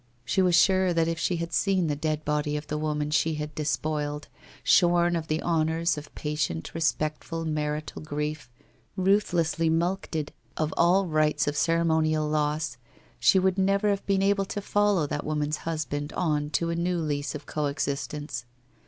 She 0.25 0.41
was 0.41 0.55
sure 0.55 0.95
that 0.95 1.07
if 1.07 1.19
she 1.19 1.35
had 1.35 1.53
seen 1.53 1.85
the 1.85 1.95
dead 1.95 2.25
body 2.25 2.57
of 2.57 2.65
the 2.65 2.77
woman 2.79 3.11
she 3.11 3.35
had 3.35 3.53
despoiled, 3.53 4.29
shorn 4.63 5.15
of 5.15 5.27
the 5.27 5.43
honours 5.43 5.95
of 5.95 6.15
patient, 6.15 6.73
respectful 6.73 7.45
marital 7.45 8.01
grief, 8.01 8.49
ruthlessly 8.97 9.69
mulcted 9.69 10.29
of 10.57 10.73
all 10.75 11.05
rites 11.05 11.47
of 11.47 11.55
ceremonial 11.55 12.27
loss, 12.27 12.77
she 13.19 13.37
would 13.37 13.59
never 13.59 13.89
have 13.89 14.03
been 14.07 14.23
able 14.23 14.45
to 14.45 14.59
follow 14.59 15.05
that 15.05 15.23
woman's 15.23 15.57
husband 15.69 16.11
on 16.13 16.49
to 16.49 16.71
a 16.71 16.75
new 16.75 16.97
lease 16.97 17.35
of 17.35 17.45
co 17.45 17.67
existence. 17.67 18.45